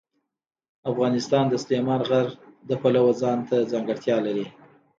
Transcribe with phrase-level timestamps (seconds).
[0.91, 2.27] افغانستان د سلیمان غر
[2.69, 4.45] د پلوه ځانته ځانګړتیا لري.